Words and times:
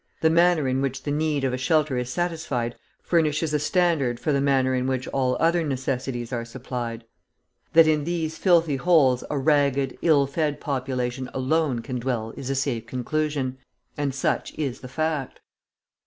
The 0.21 0.31
manner 0.31 0.67
in 0.67 0.81
which 0.81 1.03
the 1.03 1.11
need 1.11 1.43
of 1.43 1.53
a 1.53 1.59
shelter 1.59 1.95
is 1.95 2.09
satisfied 2.09 2.75
furnishes 3.03 3.53
a 3.53 3.59
standard 3.59 4.19
for 4.19 4.33
the 4.33 4.41
manner 4.41 4.73
in 4.73 4.87
which 4.87 5.07
all 5.09 5.37
other 5.39 5.63
necessities 5.63 6.33
are 6.33 6.43
supplied. 6.43 7.03
That 7.73 7.85
in 7.85 8.03
these 8.03 8.35
filthy 8.35 8.77
holes 8.77 9.23
a 9.29 9.37
ragged, 9.37 9.99
ill 10.01 10.25
fed 10.25 10.59
population 10.59 11.29
alone 11.35 11.83
can 11.83 11.99
dwell 11.99 12.31
is 12.35 12.49
a 12.49 12.55
safe 12.55 12.87
conclusion, 12.87 13.59
and 13.95 14.11
such 14.15 14.55
is 14.57 14.79
the 14.79 14.87
fact. 14.87 15.39